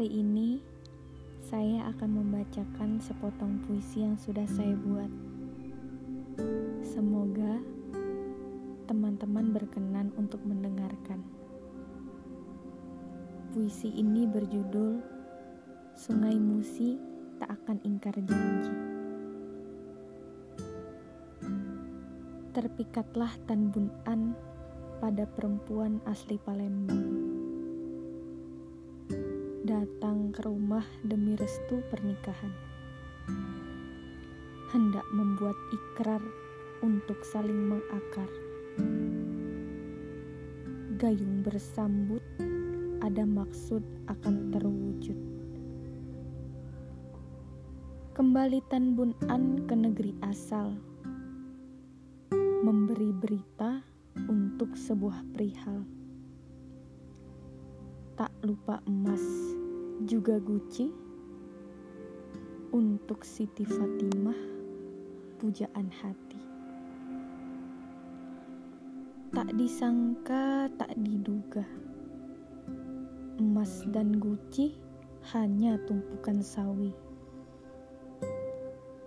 [0.00, 0.56] Hari ini
[1.44, 5.12] saya akan membacakan sepotong puisi yang sudah saya buat.
[6.80, 7.60] Semoga
[8.88, 11.20] teman-teman berkenan untuk mendengarkan.
[13.52, 15.04] Puisi ini berjudul
[15.92, 16.96] Sungai Musi
[17.36, 18.72] Tak Akan Ingkar Janji.
[22.56, 23.68] Terpikatlah Tan
[24.96, 27.29] pada perempuan asli Palembang
[29.70, 32.50] datang ke rumah demi restu pernikahan.
[34.74, 36.18] Hendak membuat ikrar
[36.82, 38.26] untuk saling mengakar.
[40.98, 42.18] Gayung bersambut
[42.98, 45.18] ada maksud akan terwujud.
[48.18, 50.74] Kembali Tan Bun An ke negeri asal.
[52.66, 53.86] Memberi berita
[54.26, 55.86] untuk sebuah perihal.
[58.18, 59.59] Tak lupa emas
[60.08, 60.88] juga Gucci
[62.72, 64.36] untuk Siti Fatimah
[65.36, 66.40] pujaan hati.
[69.30, 71.64] Tak disangka, tak diduga.
[73.40, 74.76] Emas dan Gucci
[75.36, 76.92] hanya tumpukan sawi.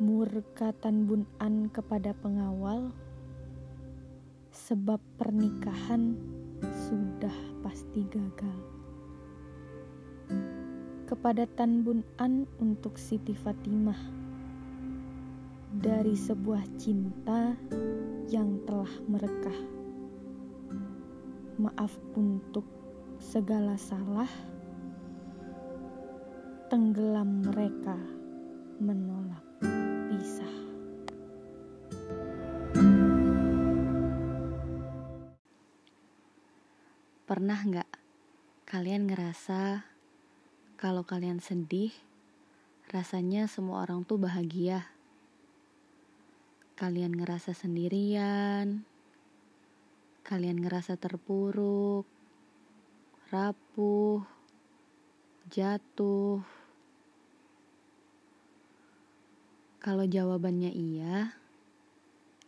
[0.00, 2.90] Murkatan Bun An kepada pengawal
[4.50, 6.16] sebab pernikahan
[6.88, 8.69] sudah pasti gagal
[11.10, 13.98] kepada Tan Bun An untuk Siti Fatimah
[15.74, 17.58] dari sebuah cinta
[18.30, 19.58] yang telah merekah.
[21.58, 22.62] Maaf untuk
[23.18, 24.30] segala salah,
[26.70, 27.98] tenggelam mereka
[28.78, 29.42] menolak
[30.14, 30.54] pisah.
[37.26, 37.90] Pernah nggak
[38.70, 39.89] kalian ngerasa
[40.80, 41.92] kalau kalian sedih,
[42.88, 44.88] rasanya semua orang tuh bahagia.
[46.72, 48.80] Kalian ngerasa sendirian,
[50.24, 52.08] kalian ngerasa terpuruk,
[53.28, 54.24] rapuh,
[55.52, 56.40] jatuh.
[59.84, 61.36] Kalau jawabannya iya,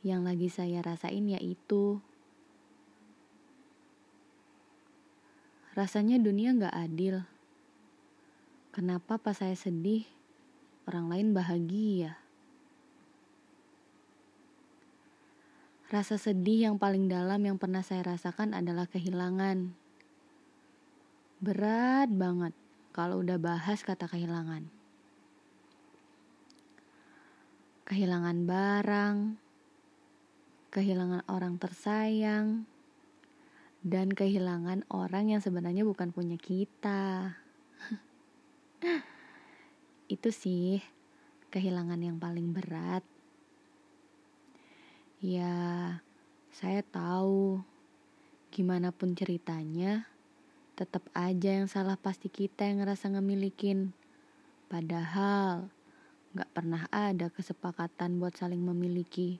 [0.00, 2.00] yang lagi saya rasain yaitu
[5.76, 7.28] rasanya dunia gak adil.
[8.72, 10.08] Kenapa pas saya sedih,
[10.88, 12.16] orang lain bahagia?
[15.92, 19.76] Rasa sedih yang paling dalam yang pernah saya rasakan adalah kehilangan.
[21.44, 22.56] Berat banget
[22.96, 24.64] kalau udah bahas kata kehilangan.
[27.84, 29.16] Kehilangan barang,
[30.72, 32.64] kehilangan orang tersayang,
[33.84, 37.41] dan kehilangan orang yang sebenarnya bukan punya kita.
[40.10, 40.82] Itu sih
[41.54, 43.06] kehilangan yang paling berat.
[45.22, 46.02] Ya,
[46.50, 47.62] saya tahu
[48.50, 50.10] gimana pun ceritanya,
[50.74, 53.94] tetap aja yang salah pasti kita yang ngerasa ngemilikin.
[54.66, 55.70] Padahal
[56.34, 59.38] gak pernah ada kesepakatan buat saling memiliki.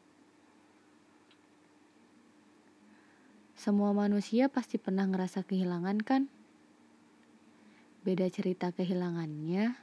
[3.58, 6.30] Semua manusia pasti pernah ngerasa kehilangan kan?
[8.02, 9.78] Beda cerita kehilangannya,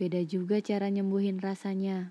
[0.00, 2.08] beda juga cara nyembuhin rasanya.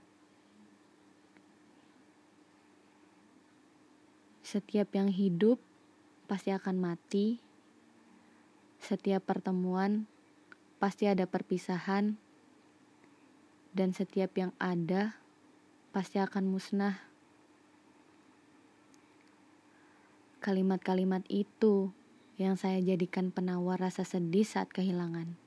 [4.46, 5.58] Setiap yang hidup
[6.30, 7.42] pasti akan mati.
[8.78, 10.06] Setiap pertemuan
[10.78, 12.14] pasti ada perpisahan.
[13.74, 15.18] Dan setiap yang ada
[15.90, 17.02] pasti akan musnah.
[20.46, 21.90] Kalimat-kalimat itu
[22.42, 25.38] yang saya jadikan penawar rasa sedih saat kehilangan.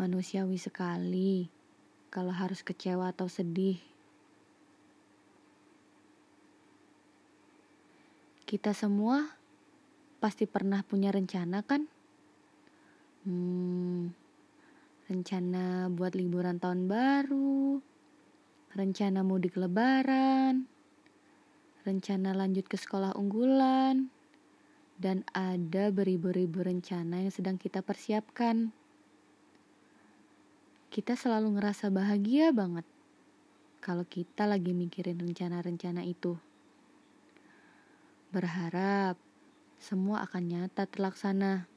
[0.00, 1.52] Manusiawi sekali
[2.08, 3.76] kalau harus kecewa atau sedih.
[8.48, 9.34] Kita semua
[10.24, 11.84] pasti pernah punya rencana kan?
[13.28, 14.12] Hmm,
[15.08, 17.80] rencana buat liburan tahun baru,
[18.72, 20.64] rencana mudik lebaran,
[21.84, 24.08] rencana lanjut ke sekolah unggulan,
[24.94, 28.70] dan ada beribu-ribu rencana yang sedang kita persiapkan.
[30.94, 32.86] Kita selalu ngerasa bahagia banget
[33.82, 36.38] kalau kita lagi mikirin rencana-rencana itu.
[38.30, 39.18] Berharap
[39.82, 41.68] semua akan nyata terlaksana.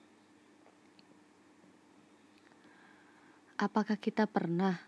[3.58, 4.80] Apakah kita pernah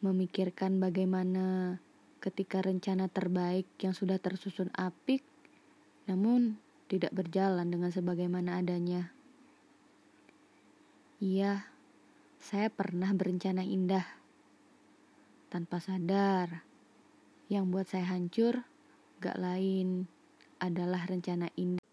[0.00, 1.76] memikirkan bagaimana
[2.24, 5.20] ketika rencana terbaik yang sudah tersusun apik,
[6.08, 6.56] namun
[6.88, 9.12] tidak berjalan dengan sebagaimana adanya.
[11.22, 11.64] Iya,
[12.36, 14.04] saya pernah berencana indah.
[15.48, 16.66] Tanpa sadar,
[17.48, 18.66] yang buat saya hancur
[19.24, 20.10] gak lain
[20.60, 21.84] adalah rencana indah.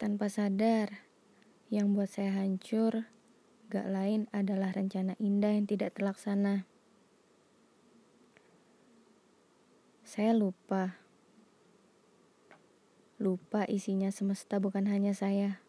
[0.00, 1.06] Tanpa sadar,
[1.70, 3.06] yang buat saya hancur
[3.70, 6.66] gak lain adalah rencana indah yang tidak terlaksana.
[10.02, 11.03] Saya lupa.
[13.14, 15.62] Lupa isinya semesta bukan hanya saya.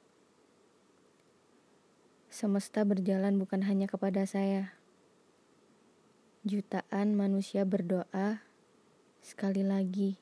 [2.25, 4.73] Semesta berjalan bukan hanya kepada saya.
[6.41, 8.41] Jutaan manusia berdoa
[9.21, 10.17] sekali lagi,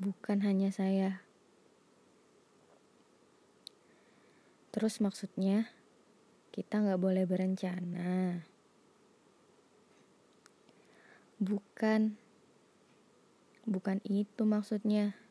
[0.00, 1.20] bukan hanya saya.
[4.72, 5.68] Terus maksudnya,
[6.48, 8.40] kita nggak boleh berencana.
[11.36, 12.16] Bukan,
[13.68, 15.21] bukan itu maksudnya.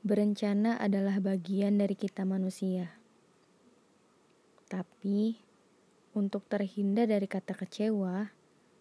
[0.00, 2.96] Berencana adalah bagian dari kita manusia.
[4.64, 5.36] Tapi,
[6.16, 8.32] untuk terhindar dari kata kecewa,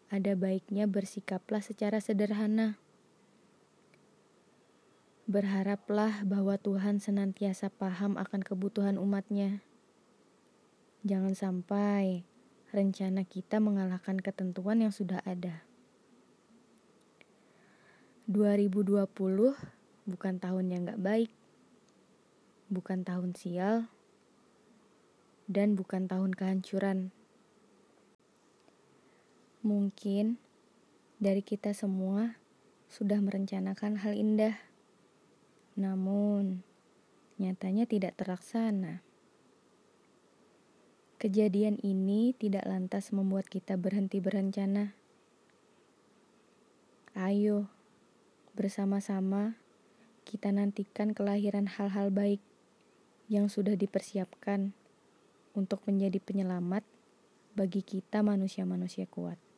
[0.07, 2.80] ada baiknya bersikaplah secara sederhana.
[5.27, 9.60] Berharaplah bahwa Tuhan senantiasa paham akan kebutuhan umatnya.
[11.04, 12.24] Jangan sampai
[12.71, 15.68] rencana kita mengalahkan ketentuan yang sudah ada.
[18.31, 19.10] 2020
[20.09, 21.31] bukan tahun yang gak baik,
[22.73, 23.85] bukan tahun sial,
[25.45, 27.13] dan bukan tahun kehancuran.
[29.61, 30.41] Mungkin
[31.21, 32.41] dari kita semua
[32.89, 34.57] sudah merencanakan hal indah,
[35.77, 36.65] namun
[37.38, 39.06] nyatanya tidak terlaksana.
[41.19, 44.95] Kejadian ini tidak lantas membuat kita berhenti berencana.
[47.11, 47.67] Ayo,
[48.56, 49.59] bersama-sama
[50.29, 52.37] kita nantikan kelahiran hal-hal baik
[53.33, 54.77] yang sudah dipersiapkan
[55.57, 56.85] untuk menjadi penyelamat
[57.57, 59.48] bagi kita manusia-manusia kuat.